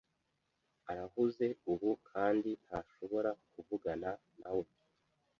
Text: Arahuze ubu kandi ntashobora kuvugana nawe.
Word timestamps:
Arahuze 0.89 1.47
ubu 1.71 1.89
kandi 2.09 2.49
ntashobora 2.65 3.29
kuvugana 3.51 4.09
nawe. 4.39 4.67